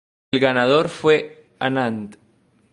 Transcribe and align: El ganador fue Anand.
El 0.31 0.39
ganador 0.39 0.89
fue 0.89 1.47
Anand. 1.59 2.17